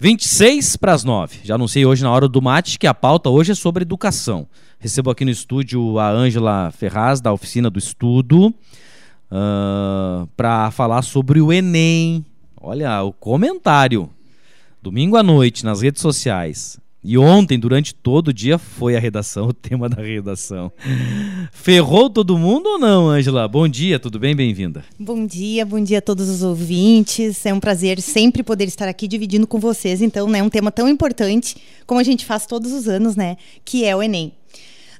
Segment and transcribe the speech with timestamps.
[0.00, 1.40] 26 para as 9.
[1.42, 4.46] Já anunciei hoje na hora do mate que a pauta hoje é sobre educação.
[4.78, 8.54] Recebo aqui no estúdio a Ângela Ferraz, da oficina do estudo, uh,
[9.32, 12.24] ah, para falar sobre o Enem.
[12.60, 14.08] Olha, o comentário.
[14.80, 16.78] Domingo à noite, nas redes sociais.
[17.02, 20.72] E ontem, durante todo o dia, foi a redação, o tema da redação.
[21.52, 23.46] Ferrou todo mundo ou não, Ângela?
[23.46, 24.34] Bom dia, tudo bem?
[24.34, 24.84] Bem-vinda.
[24.98, 27.46] Bom dia, bom dia a todos os ouvintes.
[27.46, 30.88] É um prazer sempre poder estar aqui dividindo com vocês, então, né, um tema tão
[30.88, 31.56] importante,
[31.86, 34.32] como a gente faz todos os anos, né, que é o Enem.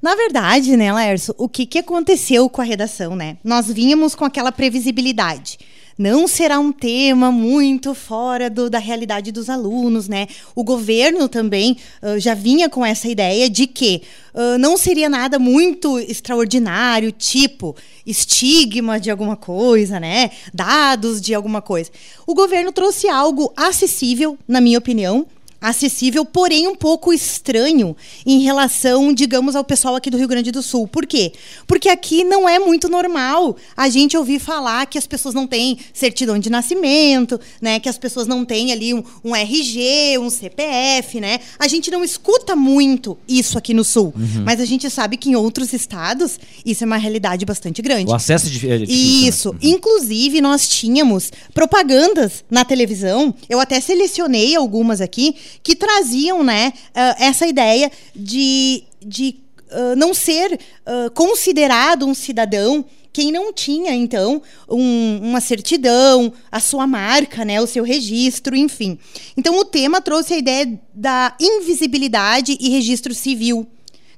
[0.00, 3.38] Na verdade, né, Laércio, o que, que aconteceu com a redação, né?
[3.42, 5.58] Nós vínhamos com aquela previsibilidade
[5.98, 10.28] não será um tema muito fora do, da realidade dos alunos, né?
[10.54, 15.38] O governo também uh, já vinha com essa ideia de que uh, não seria nada
[15.40, 17.74] muito extraordinário, tipo
[18.06, 20.30] estigma de alguma coisa, né?
[20.54, 21.90] Dados de alguma coisa.
[22.26, 25.26] O governo trouxe algo acessível, na minha opinião,
[25.60, 30.62] acessível, porém um pouco estranho em relação, digamos, ao pessoal aqui do Rio Grande do
[30.62, 30.86] Sul.
[30.86, 31.32] Por quê?
[31.66, 35.78] Porque aqui não é muito normal a gente ouvir falar que as pessoas não têm
[35.92, 37.80] certidão de nascimento, né?
[37.80, 41.40] Que as pessoas não têm ali um, um RG, um CPF, né?
[41.58, 44.44] A gente não escuta muito isso aqui no Sul, uhum.
[44.44, 48.10] mas a gente sabe que em outros estados isso é uma realidade bastante grande.
[48.10, 48.78] O acesso é difícil.
[48.78, 48.84] Né?
[48.88, 49.52] Isso.
[49.52, 49.58] Né?
[49.62, 49.70] Uhum.
[49.70, 53.34] Inclusive nós tínhamos propagandas na televisão.
[53.48, 59.36] Eu até selecionei algumas aqui que traziam né, uh, essa ideia de, de
[59.70, 62.84] uh, não ser uh, considerado um cidadão
[63.18, 68.96] quem não tinha, então, um, uma certidão, a sua marca, né, o seu registro, enfim.
[69.36, 73.66] Então, o tema trouxe a ideia da invisibilidade e registro civil.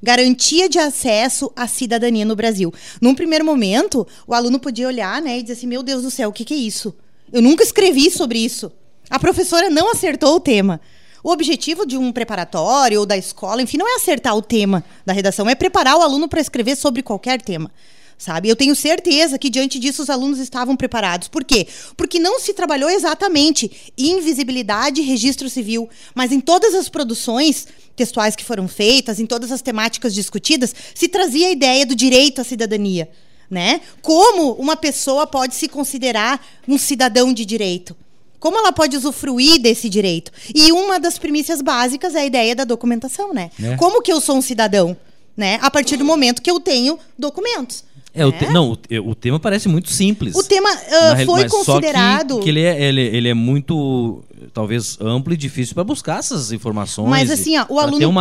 [0.02, 2.74] Garantia de acesso à cidadania no Brasil.
[3.00, 6.28] Num primeiro momento, o aluno podia olhar né, e dizer assim: Meu Deus do céu,
[6.28, 6.94] o que, que é isso?
[7.32, 8.70] Eu nunca escrevi sobre isso.
[9.08, 10.80] A professora não acertou o tema.
[11.22, 15.12] O objetivo de um preparatório ou da escola, enfim, não é acertar o tema da
[15.12, 17.70] redação, é preparar o aluno para escrever sobre qualquer tema.
[18.16, 18.50] Sabe?
[18.50, 21.26] Eu tenho certeza que diante disso os alunos estavam preparados.
[21.26, 21.66] Por quê?
[21.97, 27.66] Porque não se trabalhou exatamente invisibilidade e registro civil, mas em todas as produções
[27.97, 32.42] textuais que foram feitas, em todas as temáticas discutidas, se trazia a ideia do direito
[32.42, 33.08] à cidadania,
[33.48, 33.81] né?
[34.02, 37.97] Como uma pessoa pode se considerar um cidadão de direito?
[38.40, 40.32] Como ela pode usufruir desse direito?
[40.54, 43.50] E uma das premissas básicas é a ideia da documentação, né?
[43.62, 43.76] É.
[43.76, 44.96] Como que eu sou um cidadão?
[45.36, 45.58] Né?
[45.62, 47.84] A partir do momento que eu tenho documentos.
[48.12, 48.50] É, o te, né?
[48.50, 50.34] não, o, o, tema parece muito simples.
[50.34, 52.34] O tema uh, foi considerado.
[52.34, 56.18] Só que, que ele, é, ele, ele, é muito, talvez, amplo e difícil para buscar
[56.18, 57.08] essas informações.
[57.08, 58.12] Mas assim, ó, o aluno.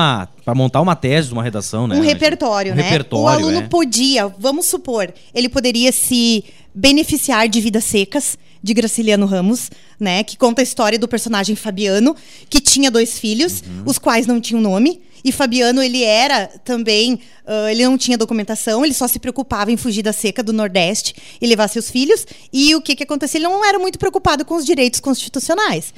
[0.46, 1.96] para montar uma tese, uma redação, né?
[1.96, 2.84] Um repertório, um né?
[2.84, 3.68] Repertório, o aluno é.
[3.68, 10.38] podia, vamos supor, ele poderia se beneficiar de vidas secas de Graciliano Ramos, né, que
[10.38, 12.16] conta a história do personagem Fabiano,
[12.50, 13.84] que tinha dois filhos, uhum.
[13.86, 15.02] os quais não tinham nome.
[15.24, 17.16] E Fabiano, ele era também,
[17.46, 21.14] uh, ele não tinha documentação, ele só se preocupava em fugir da seca do Nordeste
[21.42, 22.25] e levar seus filhos.
[22.53, 23.38] E o que que acontecia?
[23.38, 25.94] Ele não era muito preocupado com os direitos constitucionais.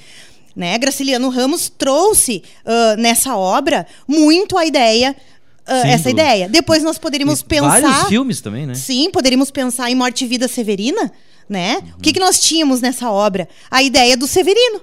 [0.56, 0.78] Né?
[0.78, 5.16] Graciliano Ramos trouxe uh, nessa obra muito a ideia
[5.62, 6.50] Uh, essa ideia.
[6.50, 7.82] Depois nós poderíamos e pensar.
[7.82, 8.74] Vários filmes também, né?
[8.74, 11.12] Sim, poderíamos pensar em Morte e Vida Severina,
[11.50, 11.78] né?
[11.78, 11.92] Uhum.
[11.98, 13.48] O que, que nós tínhamos nessa obra?
[13.70, 14.82] A ideia do Severino,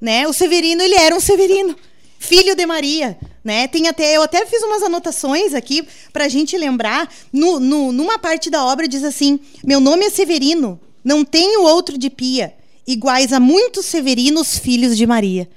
[0.00, 0.26] né?
[0.26, 1.76] O Severino, ele era um Severino,
[2.18, 3.66] filho de Maria, né?
[3.66, 7.12] Tem até, eu até fiz umas anotações aqui para a gente lembrar.
[7.32, 11.96] No, no, numa parte da obra diz assim: Meu nome é Severino, não tenho outro
[11.96, 12.54] de pia,
[12.86, 15.48] iguais a muitos Severinos, filhos de Maria.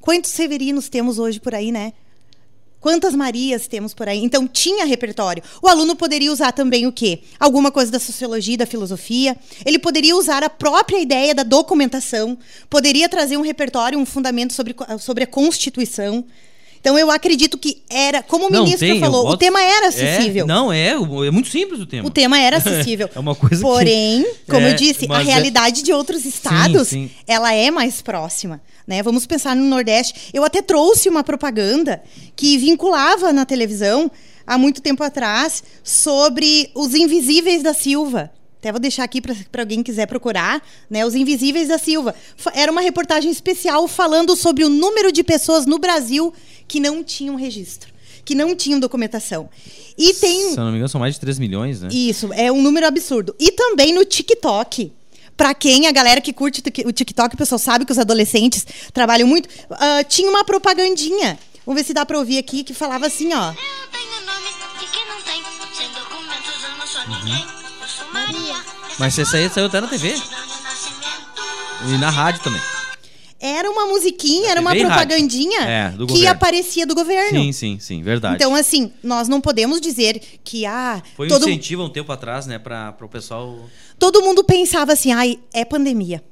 [0.00, 1.92] Quantos Severinos temos hoje por aí, né?
[2.80, 4.22] Quantas Marias temos por aí?
[4.22, 5.42] Então tinha repertório.
[5.62, 7.20] O aluno poderia usar também o quê?
[7.40, 9.36] Alguma coisa da sociologia, da filosofia.
[9.64, 12.38] Ele poderia usar a própria ideia da documentação.
[12.68, 16.24] Poderia trazer um repertório, um fundamento sobre, sobre a Constituição.
[16.86, 20.44] Então eu acredito que era, como o não, ministro tem, falou, o tema era acessível.
[20.44, 22.06] É, não, é, é muito simples o tema.
[22.06, 23.10] O tema era acessível.
[23.12, 25.82] é uma coisa Porém, que, como é, eu disse, a é realidade é...
[25.82, 27.10] de outros estados, sim, sim.
[27.26, 28.60] ela é mais próxima.
[28.86, 29.02] Né?
[29.02, 30.30] Vamos pensar no Nordeste.
[30.32, 32.04] Eu até trouxe uma propaganda
[32.36, 34.08] que vinculava na televisão
[34.46, 38.30] há muito tempo atrás sobre os invisíveis da Silva.
[38.66, 41.06] Até vou deixar aqui para alguém quiser procurar, né?
[41.06, 42.14] Os Invisíveis da Silva.
[42.52, 46.32] Era uma reportagem especial falando sobre o número de pessoas no Brasil
[46.68, 47.92] que não tinham registro,
[48.24, 49.48] que não tinham documentação.
[49.96, 50.50] E tem.
[50.50, 51.88] Se eu não me engano, são mais de 3 milhões, né?
[51.90, 53.34] Isso, é um número absurdo.
[53.38, 54.92] E também no TikTok.
[55.36, 59.28] Para quem, a galera que curte o TikTok, o pessoal sabe que os adolescentes trabalham
[59.28, 59.46] muito.
[59.70, 61.38] Uh, tinha uma propagandinha.
[61.66, 63.50] Vamos ver se dá para ouvir aqui, que falava assim, ó.
[63.50, 63.54] Eu
[63.92, 64.48] tenho nome
[64.80, 65.42] de quem não tem,
[65.74, 67.18] sem documentos eu não sou uhum.
[67.18, 67.46] ninguém.
[67.82, 68.64] Eu sou Maria.
[68.98, 70.14] Mas esse aí saiu até na TV.
[71.88, 72.62] E na rádio também.
[73.38, 74.88] Era uma musiquinha, era uma e rádio.
[74.96, 76.28] propagandinha É, que governo.
[76.30, 77.38] aparecia do governo.
[77.40, 78.36] Sim, sim, sim, verdade.
[78.36, 82.10] Então, assim, nós não podemos dizer que ah, Foi um todo, incentivo há um tempo
[82.12, 83.58] atrás, né, para o pessoal.
[83.98, 86.22] todo mundo pensava assim, ai, é pandemia.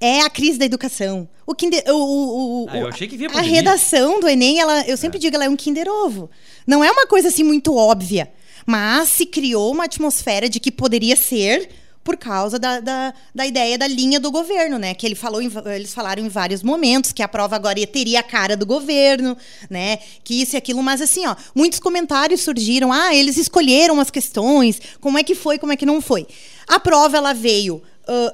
[0.00, 1.28] É a crise da educação.
[1.46, 4.82] O kinder, o, o, o- Ah, eu achei que vinha a redação do Enem, ela,
[4.86, 6.28] eu sempre digo, ela é um Kinder Ovo.
[6.66, 8.28] Não é uma coisa assim muito óbvia.
[8.66, 11.68] Mas se criou uma atmosfera de que poderia ser
[12.04, 14.92] por causa da, da, da ideia da linha do governo, né?
[14.94, 18.20] Que ele falou em eles falaram em vários momentos que a prova agora ia- teria
[18.20, 19.36] a cara do governo,
[19.70, 19.98] né?
[20.24, 22.92] Que isso e aquilo, mas assim, ó, muitos comentários surgiram.
[22.92, 26.26] Ah, eles escolheram as questões, como é que foi, como é que não foi.
[26.66, 27.82] A prova ela veio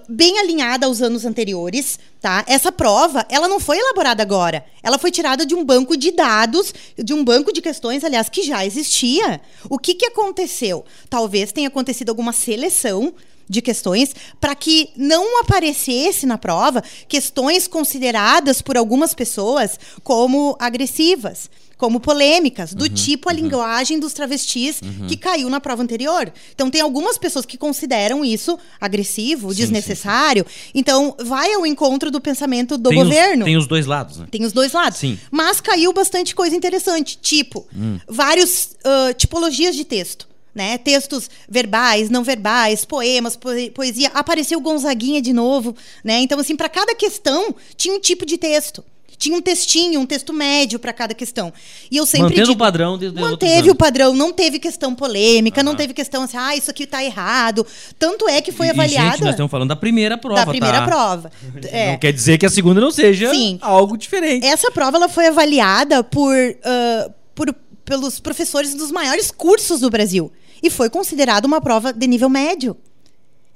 [0.09, 2.45] bem alinhada aos anos anteriores, tá?
[2.47, 4.65] Essa prova, ela não foi elaborada agora.
[4.83, 8.43] Ela foi tirada de um banco de dados, de um banco de questões, aliás, que
[8.43, 9.41] já existia.
[9.69, 10.85] O que, que aconteceu?
[11.11, 13.15] Talvez tenha acontecido alguma seleção
[13.49, 21.51] de questões para que não aparecesse na prova questões consideradas por algumas pessoas como agressivas,
[21.79, 26.31] como polêmicas, do tipo a linguagem dos travestis que caiu na prova anterior.
[26.55, 30.45] Então tem algumas pessoas que consideram isso agressivo, Sim, desnecessário.
[30.75, 33.45] Então vai ao encontro do pensamento do tem governo.
[33.45, 34.27] Os, tem os dois lados, né?
[34.31, 34.99] Tem os dois lados.
[34.99, 35.17] Sim.
[35.31, 37.65] Mas caiu bastante coisa interessante, tipo,
[38.09, 40.27] vários ah, tipologias de texto.
[40.55, 40.77] Né?
[40.77, 44.09] Textos verbais, não verbais, poemas, poe- poesia.
[44.13, 46.19] Apareceu Gonzaguinha de novo, né?
[46.21, 48.85] Então, assim, para cada questão tinha um tipo de texto.
[49.19, 51.53] Tinha um textinho, um texto médio para cada questão.
[51.91, 54.95] E eu sempre Mantendo digo, o padrão de, de Manteve o padrão, não teve questão
[54.95, 55.77] polêmica, não Aham.
[55.79, 57.67] teve questão assim, ah, isso aqui tá errado.
[57.99, 60.79] Tanto é que foi E, avaliada gente, nós estamos falando da primeira prova, da primeira
[60.79, 60.87] tá?
[60.87, 61.33] prova.
[61.71, 61.93] É.
[61.93, 63.59] Não quer dizer que a segunda não seja Sim.
[63.61, 64.47] algo diferente.
[64.47, 66.35] Essa prova ela foi avaliada por,
[66.65, 67.55] ah, por-
[67.85, 70.31] pelos professores dos maiores cursos do Brasil.
[70.63, 72.77] E foi considerada uma prova de nível médio.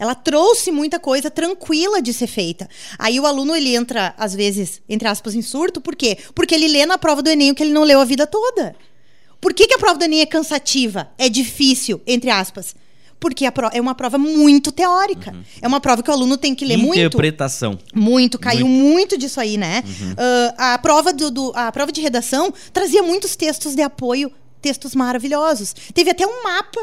[0.02, 2.69] Ela trouxe muita coisa tranquila de ser feita.
[2.99, 6.19] Aí o aluno ele entra, às vezes, entre aspas, em surto, por quê?
[6.34, 8.75] Porque ele lê na prova do Enem o que ele não leu a vida toda.
[9.40, 11.08] Por que, que a prova do Enem é cansativa?
[11.16, 12.75] É difícil, entre aspas?
[13.20, 15.32] Porque é uma prova muito teórica.
[15.60, 16.99] É uma prova que o aluno tem que ler muito.
[17.19, 17.78] Interpretação.
[17.94, 19.84] Muito, caiu muito, disso aí, né?
[20.58, 24.96] Ah, a, prova do, do- a prova de redação trazia muitos textos de apoio, textos
[24.96, 25.72] maravilhosos.
[25.94, 26.81] Teve até um mapa.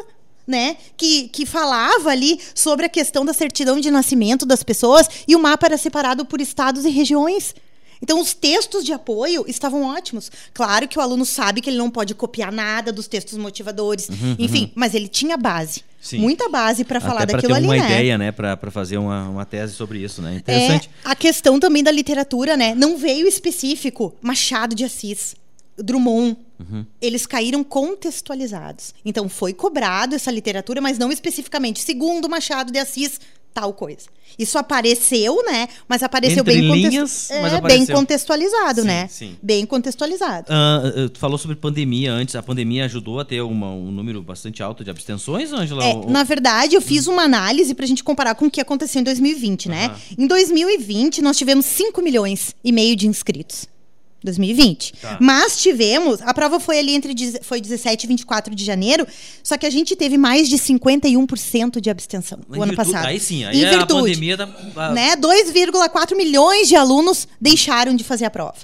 [0.50, 5.36] Né, que, que falava ali sobre a questão da certidão de nascimento das pessoas e
[5.36, 7.54] o mapa era separado por estados e regiões.
[8.02, 10.32] Então, os textos de apoio estavam ótimos.
[10.54, 14.10] Claro que o aluno sabe que ele não pode copiar nada dos textos motivadores,
[14.40, 15.84] enfim, mas ele tinha base.
[16.02, 16.20] Sim.
[16.20, 17.94] Muita base para falar Até para ter daquilo ali, uma né?
[17.94, 20.34] ideia, né, para fazer uma, uma tese sobre isso, né?
[20.34, 20.90] É, Interessante.
[21.04, 22.74] a questão também da literatura, né?
[22.74, 25.36] Não veio específico Machado de Assis,
[25.84, 26.38] Drummond.
[26.60, 26.86] Uhum.
[27.02, 28.94] Eles caíram contextualizados.
[29.06, 31.82] Então foi cobrado essa literatura, mas não especificamente.
[31.82, 33.20] Segundo Machado de Assis,
[33.54, 34.08] tal coisa.
[34.38, 35.68] Isso apareceu, né?
[35.88, 37.96] Mas apareceu Entre bem, context- linhas, é, mas bem apareceu.
[37.96, 39.08] contextualizado, Sim, né?
[39.10, 39.36] sim.
[39.42, 40.48] Bem contextualizado.
[40.50, 40.82] Ah,
[41.12, 42.36] tu falou sobre pandemia antes.
[42.36, 45.84] A pandemia ajudou a ter uma- um número bastante alto de abstenções, Ângela?
[45.84, 49.02] É, Ou- na verdade, eu fiz uma análise pra gente comparar com o que aconteceu
[49.02, 49.88] em 2020, né?
[49.88, 50.00] Aham.
[50.18, 53.66] Em 2020, nós tivemos 5 milhões e meio de inscritos.
[54.24, 54.94] 2020.
[55.02, 55.18] Tá.
[55.22, 59.08] Mas tivemos, a prova foi ali entre foi 17 e 24 de janeiro,
[59.44, 63.06] só que a gente teve mais de 51% de abstenção Em o ano passado.
[63.06, 64.50] Aí sim, aí em é a virtude, pandemia da.
[64.76, 65.16] a- né?
[65.16, 68.56] 2,4 milhões de alunos deixaram de fazer a prova.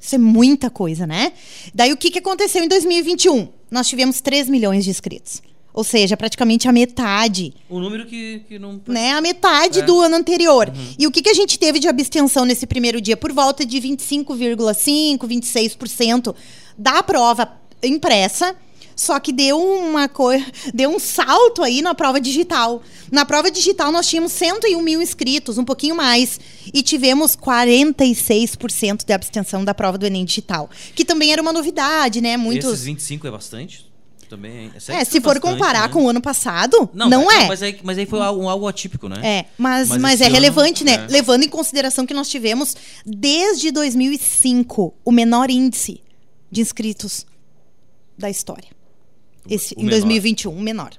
[0.00, 1.32] Isso é muita coisa, né?
[1.72, 3.48] Daí o que, que aconteceu em 2021?
[3.70, 5.40] Nós tivemos 3 milhões de inscritos.
[5.74, 8.80] Ou seja, praticamente a metade, O número que, que não.
[8.86, 9.12] né?
[9.12, 9.82] A metade É.
[9.82, 10.70] do ano anterior.
[10.98, 13.16] E o que, que a gente teve de abstenção nesse primeiro dia?
[13.16, 16.34] Por volta de 25,5%, 26%
[16.76, 17.48] da prova
[17.82, 18.54] impressa.
[18.94, 22.82] Só que deu uma coisa, deu um salto aí na prova digital.
[23.10, 26.38] Na prova digital nós tínhamos 101 mil inscritos, um pouquinho mais,
[26.72, 32.20] e tivemos 46% de abstenção da prova do Enem digital, que também era uma novidade,
[32.20, 32.36] né?
[32.36, 32.70] Muitos.
[32.74, 33.90] Esses 25 é bastante?
[34.32, 37.48] Também é, se for comparar com o ano passado, não, Não, é.
[37.48, 39.20] Mas aí, mas aí foi algo, algo atípico, né?
[39.22, 40.94] É, mas, Mas mas, é ano, relevante, né?
[40.94, 41.06] é.
[41.06, 42.74] Levando em consideração que nós tivemos,
[43.04, 46.00] desde 2005, o menor índice
[46.50, 47.26] de inscritos
[48.16, 48.70] da história.
[49.46, 49.98] Esse, o em menor.
[49.98, 50.92] 2021, o menor.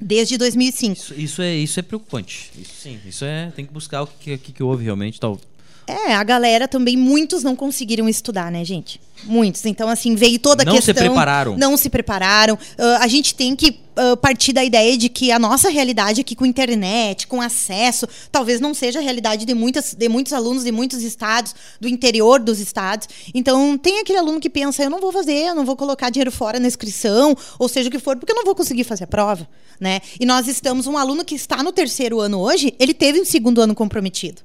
[0.00, 0.94] Desde 2005.
[0.98, 2.52] Isso, isso é, isso é preocupante.
[2.58, 2.98] Isso sim.
[3.04, 3.52] Isso é.
[3.54, 5.20] Tem que buscar o que, que, que houve realmente.
[5.20, 5.38] Tal.
[5.86, 9.00] É, a galera também, muitos não conseguiram estudar, né, gente?
[9.22, 9.64] Muitos.
[9.64, 11.06] Então, assim, veio toda a Não se questão.
[11.06, 11.56] prepararam.
[11.56, 12.58] Não se prepararam.
[12.76, 16.34] Ah, a gente tem que ah, partir da ideia de que a nossa realidade aqui
[16.34, 20.72] com internet, com acesso, talvez não seja a realidade de, muitas, de muitos alunos de
[20.72, 23.08] muitos estados, do interior dos estados.
[23.32, 26.32] Então, tem aquele aluno que pensa, eu não vou fazer, eu não vou colocar dinheiro
[26.32, 29.06] fora na inscrição, ou seja o que for, porque eu não vou conseguir fazer a
[29.08, 29.48] prova,
[29.80, 30.00] né?
[30.18, 33.60] E nós estamos, um aluno que está no terceiro ano hoje, ele teve um segundo
[33.60, 34.42] ano comprometido.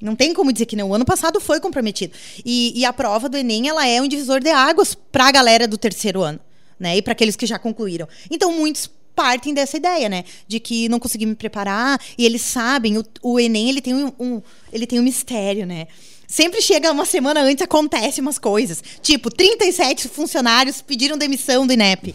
[0.00, 0.90] Não tem como dizer que não.
[0.90, 2.12] O ano passado foi comprometido.
[2.44, 5.66] E, e a prova do Enem, ela é um divisor de águas para a galera
[5.66, 6.40] do terceiro ano,
[6.78, 6.96] né?
[6.96, 8.08] E para aqueles que já concluíram.
[8.30, 10.24] Então, muitos partem dessa ideia, né?
[10.46, 14.12] De que não consegui me preparar e eles sabem, o, o Enem, ele tem um,
[14.18, 15.86] um, ele tem um mistério, né?
[16.26, 18.82] Sempre chega uma semana antes, acontece umas coisas.
[19.00, 22.14] Tipo, 37 funcionários pediram demissão do INEP.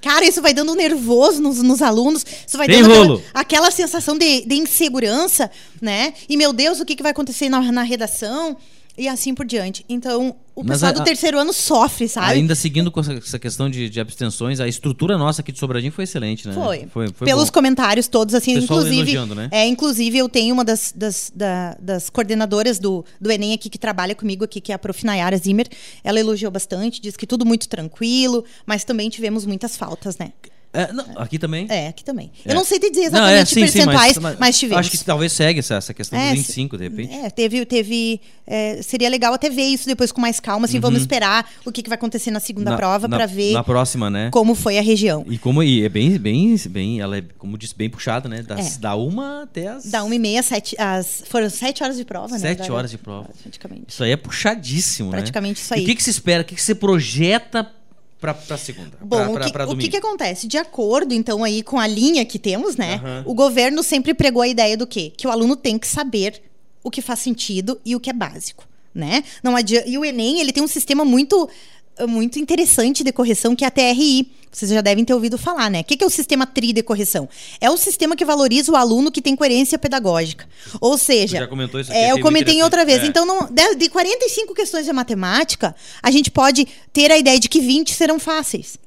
[0.00, 2.24] Cara, isso vai dando um nervoso nos, nos alunos.
[2.46, 5.50] Isso vai Tem dando aquela, aquela sensação de, de insegurança,
[5.80, 6.14] né?
[6.28, 8.56] E, meu Deus, o que, que vai acontecer na, na redação?
[8.96, 9.84] E assim por diante.
[9.88, 12.32] Então, o Mas pessoal do a- terceiro ano sofre, sabe?
[12.32, 15.92] Ainda seguindo com essa, essa questão de, de abstenções, a estrutura nossa aqui de Sobradinho
[15.92, 16.54] foi excelente, né?
[16.54, 16.86] Foi.
[16.92, 17.52] Foi, foi Pelos bom.
[17.52, 18.96] comentários todos, assim, inclusive.
[18.96, 19.48] elogiando, né?
[19.52, 23.78] É, inclusive, eu tenho uma das, das, da- das coordenadoras do, do Enem aqui que
[23.78, 25.04] trabalha comigo aqui, que é a prof.
[25.06, 25.68] Nayara Zimmer.
[26.02, 30.32] Ela elogiou bastante, disse que tudo muito tranquilo, mas também tivemos muitas faltas, né?
[30.72, 31.66] É, não, aqui também.
[31.70, 32.30] É, aqui também.
[32.44, 32.50] É.
[32.50, 34.80] Eu não sei te dizer Não, exatamente é, sim, sim, percentuais, mas, mas, tivemos.
[34.86, 37.14] Acho que talvez segue essa, essa questão É, dos 25, de repente.
[37.14, 41.00] É, teve, teve é, seria legal até ver isso depois com mais calma, assim, vamos
[41.00, 42.72] esperar o que, que vai acontecer na segunda Uhum.
[42.72, 44.30] Na- prova para ver Na próxima, né?
[44.30, 45.24] como foi a região.
[45.28, 48.42] E como e é bem, bem, bem, ela é, como disse, bem puxada, né?
[48.42, 48.78] Das, É.
[48.78, 49.86] Da uma até as.
[49.86, 52.38] Da uma e meia, sete, as, foram sete horas de prova, né?
[52.38, 53.30] Sete horas de prova.
[53.42, 53.84] Praticamente.
[53.88, 55.62] Isso aí é puxadíssimo, Praticamente né?
[55.64, 55.80] isso aí.
[55.80, 56.42] E o que, que se espera?
[56.42, 57.64] O que, que você projeta
[58.20, 58.98] pra, pra segunda?
[59.00, 60.46] Bom, pra, o, pra, que, pra o que que acontece?
[60.46, 62.94] De acordo, então, aí com a linha que temos, né?
[62.94, 63.22] Aham.
[63.26, 65.12] O governo sempre pregou a ideia do quê?
[65.16, 66.42] Que o aluno tem que saber
[66.82, 69.24] o que faz sentido e o que é básico, né?
[69.42, 69.88] Não adianta...
[69.88, 71.48] E o Enem, ele tem um sistema muito
[72.06, 74.30] muito interessante de correção que é a TRI.
[74.50, 75.80] Vocês já devem ter ouvido falar, né?
[75.80, 77.28] O que é o sistema TRI de correção?
[77.60, 80.48] É o sistema que valoriza o aluno que tem coerência pedagógica.
[80.80, 82.98] Ou seja, já comentou isso aqui, é, eu comentei em outra vez.
[82.98, 83.10] interessante.
[83.10, 87.60] Então, não, de 45 questões de matemática, a gente pode ter a ideia de que
[87.60, 88.78] 20 serão fáceis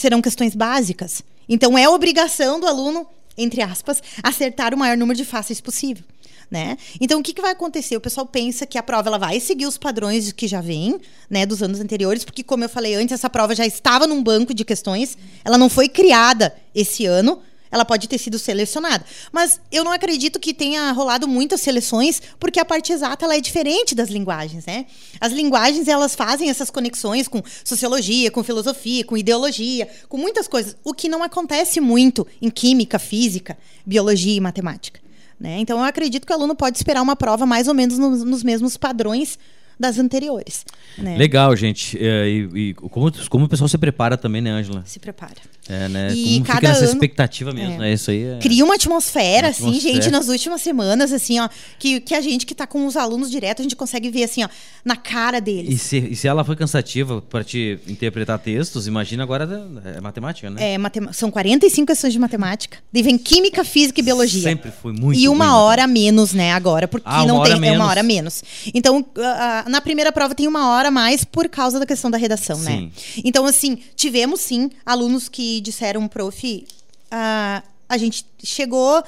[0.00, 1.22] serão questões básicas.
[1.48, 3.06] Então é obrigação do aluno,
[3.36, 6.04] entre aspas, acertar o maior número de fáceis possível.
[6.50, 6.76] Né?
[7.00, 7.96] Então, o que, que vai acontecer?
[7.96, 11.46] O pessoal pensa que a prova ela vai seguir os padrões que já vêm né,
[11.46, 14.64] dos anos anteriores, porque, como eu falei antes, essa prova já estava num banco de
[14.64, 17.40] questões, ela não foi criada esse ano,
[17.70, 19.04] ela pode ter sido selecionada.
[19.30, 23.40] Mas eu não acredito que tenha rolado muitas seleções, porque a parte exata ela é
[23.40, 24.86] diferente das linguagens, né?
[25.20, 30.76] As linguagens elas fazem essas conexões com sociologia, com filosofia, com ideologia, com muitas coisas,
[30.82, 35.00] o que não acontece muito em química, física, biologia e matemática.
[35.40, 35.58] Né?
[35.58, 38.42] Então eu acredito que o aluno pode esperar uma prova mais ou menos nos, nos
[38.42, 39.38] mesmos padrões
[39.80, 40.64] das anteriores.
[40.98, 41.16] Né?
[41.16, 41.96] Legal, gente.
[41.98, 44.82] É, e e como, como o pessoal se prepara também, né, Ângela?
[44.84, 45.36] Se prepara.
[45.68, 46.12] É, né?
[46.12, 47.78] E como cada fica nessa ano- expectativa mesmo, É.
[47.78, 47.92] né?
[47.92, 48.38] Isso aí é...
[48.40, 49.94] Cria uma atmosfera, Uma assim, atmosfera.
[49.94, 53.30] gente, nas últimas semanas, assim, ó, que, que a gente que tá com os alunos
[53.30, 54.48] direto, a gente consegue ver, assim, ó,
[54.84, 55.80] na cara E deles.
[55.80, 60.50] se, e se ela foi cansativa para te interpretar textos, imagina agora é, é matemática,
[60.50, 60.72] né?
[60.74, 62.78] É, matema- são 45 questões de matemática.
[62.92, 64.42] Daí vem química, física e biologia.
[64.42, 65.60] Sempre foi muito E uma ruim, né?
[65.62, 67.52] hora a menos, né, agora, porque Ah, não tem.
[67.68, 68.42] É uma hora a menos.
[68.74, 72.18] Então, ah, na primeira prova tem uma hora a mais por causa da questão da
[72.18, 72.64] redação, Sim.
[72.64, 72.90] né?
[73.24, 76.66] Então, assim, tivemos sim alunos que disseram, prof,
[77.10, 79.02] ah, a gente chegou,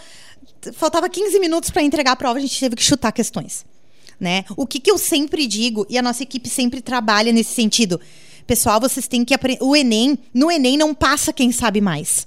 [0.72, 3.64] faltava 15 minutos para entregar a prova, a gente teve que chutar questões.
[4.18, 4.44] Né?
[4.56, 8.00] O que, que eu sempre digo, e a nossa equipe sempre trabalha nesse sentido.
[8.46, 9.62] Pessoal, vocês têm que aprender.
[9.62, 12.26] O Enem, no Enem não passa quem sabe mais.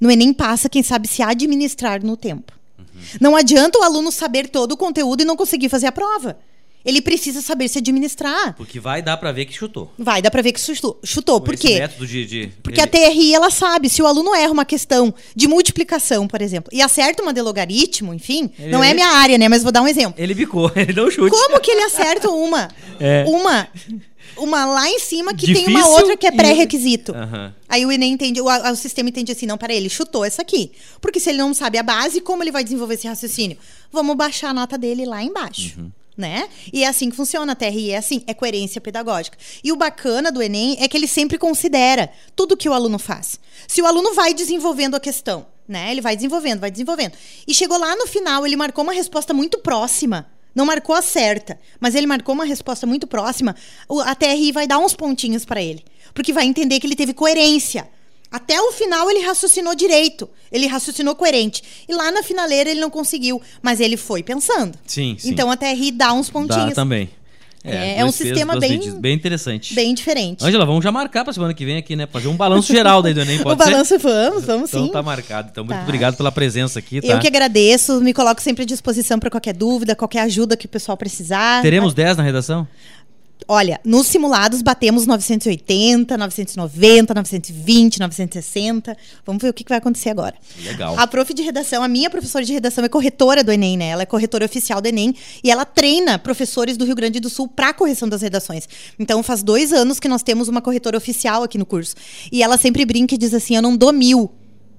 [0.00, 2.52] No Enem passa quem sabe se administrar no tempo.
[3.20, 6.38] Não adianta o aluno saber todo o conteúdo e não conseguir fazer a prova.
[6.84, 8.54] Ele precisa saber se administrar.
[8.56, 9.92] Porque vai dar para ver que chutou.
[9.98, 10.98] Vai, dá pra ver que chutou.
[11.04, 11.38] chutou.
[11.40, 11.78] Com Por quê?
[11.80, 15.12] método de, de- Porque ele- a TRI, ela sabe, se o aluno erra uma questão
[15.36, 19.36] de multiplicação, por exemplo, e acerta uma de logaritmo, enfim, Ele- não é minha área,
[19.36, 19.48] né?
[19.48, 20.14] Mas vou dar um exemplo.
[20.22, 21.30] Ele bicou, ele deu um chute.
[21.30, 22.68] Como que ele acerta uma?
[23.02, 23.24] É.
[23.26, 23.66] Uma.
[24.36, 27.12] Uma lá em cima que tem Difícil uma outra que é e- pré-requisito.
[27.14, 27.54] Aham.
[27.68, 30.70] Aí o Enem entende, o, o sistema entende assim, não, para ele chutou essa aqui.
[31.00, 33.56] Porque se ele não sabe a base, como ele vai desenvolver esse raciocínio?
[33.92, 35.78] Vamos baixar a nota dele lá embaixo.
[35.78, 35.90] Uhum.
[36.16, 36.48] Né?
[36.72, 39.38] E é assim que funciona, a TRI é assim, é coerência pedagógica.
[39.64, 43.40] E o bacana do Enem é que ele sempre considera tudo que o aluno faz.
[43.66, 45.90] Se o aluno vai desenvolvendo a questão, né?
[45.90, 47.12] Ele vai desenvolvendo, vai desenvolvendo.
[47.46, 50.26] E chegou lá no final, ele marcou uma resposta muito próxima.
[50.54, 53.54] Não marcou a certa, mas ele marcou uma resposta muito próxima.
[54.04, 55.84] A TRI vai dar uns pontinhos para ele.
[56.12, 57.88] Porque vai entender que ele teve coerência.
[58.30, 60.28] Até o final ele raciocinou direito.
[60.52, 61.62] Ele raciocinou coerente.
[61.88, 63.40] E lá na finaleira ele não conseguiu.
[63.60, 64.78] Mas ele foi pensando.
[64.86, 65.30] Sim, sim.
[65.30, 66.74] Então a TRI dá uns Dá pontinhos.
[66.74, 67.10] também.
[67.62, 69.74] É, é dois um sistema bem- bem interessante.
[69.74, 70.42] Bem diferente.
[70.42, 72.06] Ângela, vamos já marcar pra semana que vem aqui, né?
[72.10, 73.70] Fazer um balanço geral daí do Enem, o pode ser?
[73.70, 74.92] balanço vamos, vamos Então sim.
[74.92, 75.48] tá marcado.
[75.52, 75.82] Então, muito Tá.
[75.82, 77.06] obrigado pela presença aqui, tá?
[77.08, 80.68] Eu que agradeço, me coloco sempre à disposição para qualquer dúvida, qualquer ajuda que o
[80.70, 81.60] pessoal precisar.
[81.60, 82.66] Teremos 10 na redação?
[83.48, 88.96] Olha, nos simulados batemos 980, 990, 920, 960.
[89.24, 90.34] Vamos ver o que, vai acontecer agora.
[90.62, 90.98] Legal.
[90.98, 93.88] A prof de redação, a minha professora de redação é corretora do Enem, né?
[93.88, 97.48] Ela é corretora oficial do Enem e ela treina professores do Rio Grande do Sul
[97.48, 98.68] para correção das redações.
[98.98, 101.94] Então faz dois anos que nós temos uma corretora oficial aqui no curso.
[102.30, 104.30] E ela sempre brinca e diz assim: eu não dou mil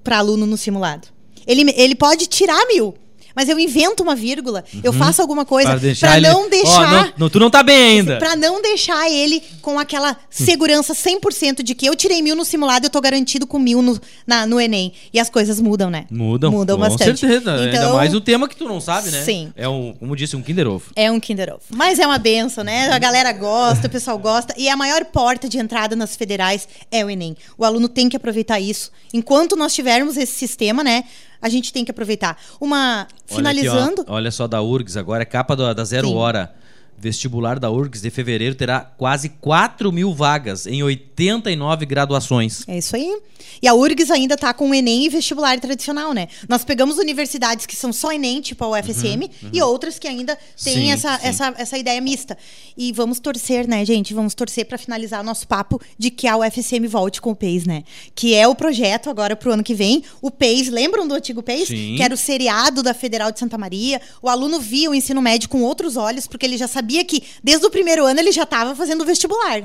[0.02, 1.08] para aluno no simulado.
[1.46, 2.94] Ele, ele pode tirar mil,
[3.34, 4.80] mas eu invento uma vírgula, uhum.
[4.84, 6.78] eu faço alguma coisa para não deixar.
[6.78, 8.18] Oh, não, não, tu não tá bem ainda.
[8.18, 12.86] Para não deixar ele com aquela segurança 100% de que eu tirei mil no simulado,
[12.86, 14.92] eu tô garantido com mil no, na, no Enem.
[15.12, 16.06] E as coisas mudam, né?
[16.10, 16.50] Mudam.
[16.50, 17.20] Mudam com bastante.
[17.20, 17.52] certeza.
[17.52, 19.22] Então, Ainda mais um tema que tu não sabe, né?
[19.22, 19.52] Sim.
[19.56, 20.90] É um, como disse, um Kinder Ovo.
[20.94, 21.62] É um Kinder Ovo.
[21.70, 22.90] Mas é uma benção, né?
[22.90, 24.54] A galera gosta, o pessoal gosta.
[24.56, 27.36] E a maior porta de entrada nas federais é o Enem.
[27.56, 28.90] O aluno tem que aproveitar isso.
[29.12, 31.04] Enquanto nós tivermos esse sistema, né?
[31.42, 32.38] A gente tem que aproveitar.
[32.60, 33.06] Uma.
[33.26, 34.02] Finalizando.
[34.02, 36.14] Olha, aqui, olha só da URGS agora, é capa da, da Zero Sim.
[36.14, 36.54] Hora
[37.02, 42.62] vestibular da URGS de fevereiro terá quase 4 mil vagas em 89 graduações.
[42.68, 43.20] É isso aí.
[43.60, 46.28] E a URGS ainda está com o Enem e vestibular tradicional, né?
[46.48, 49.50] Nós pegamos universidades que são só Enem, tipo a UFSM, uhum, uhum.
[49.52, 51.26] e outras que ainda têm sim, essa, sim.
[51.26, 52.38] Essa, essa ideia mista.
[52.76, 54.14] E vamos torcer, né, gente?
[54.14, 57.82] Vamos torcer para finalizar nosso papo de que a UFSM volte com o PEIS, né?
[58.14, 60.04] Que é o projeto agora para o ano que vem.
[60.20, 61.68] O PEIS, lembram do antigo PEIS?
[61.68, 61.96] Sim.
[61.96, 64.00] Que era o seriado da Federal de Santa Maria.
[64.22, 67.66] O aluno via o ensino médio com outros olhos, porque ele já sabia que desde
[67.66, 69.62] o primeiro ano ele já estava fazendo vestibular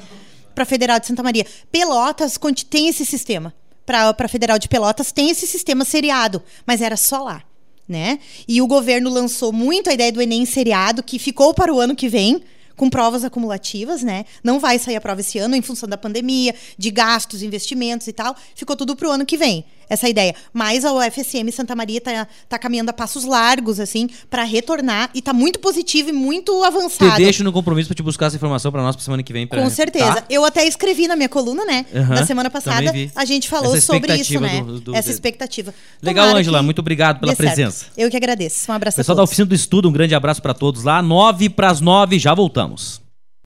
[0.56, 1.46] para Federal de Santa Maria.
[1.72, 3.54] Pelotas tem esse sistema
[3.88, 7.44] para Federal de Pelotas tem esse sistema seriado, mas era só lá.
[7.88, 8.20] Né?
[8.46, 11.96] E o governo lançou muito a ideia do Enem seriado, que ficou para o ano
[11.96, 12.44] que vem,
[12.76, 14.26] com provas acumulativas, né?
[14.44, 18.14] Não vai sair a prova esse ano em função da pandemia, de gastos, investimentos e
[18.14, 18.36] tal.
[18.54, 20.34] Ficou tudo para o ano que vem essa ideia.
[20.54, 25.20] Mas a UFSM Santa Maria está tá caminhando a passos largos, assim, para retornar e
[25.20, 27.12] está muito positivo e muito avançado.
[27.12, 29.48] Te deixo no compromisso para te buscar essa informação para nós para semana que vem.
[29.48, 29.62] Pra...
[29.62, 30.16] Com certeza.
[30.16, 30.24] Tá?
[30.30, 31.86] Eu até escrevi na minha coluna, né?
[31.94, 34.62] Uhum, da semana passada, a gente falou sobre isso, né?
[34.62, 35.74] Do, do, essa expectativa.
[36.02, 36.62] Legal, Ângela.
[36.62, 37.86] Muito obrigado pela presença.
[37.98, 38.72] Eu que agradeço.
[38.72, 41.02] Um abraço Pessoal da Oficina do Estudo, um grande abraço para todos lá.
[41.02, 43.07] Nove para as nove, já voltamos.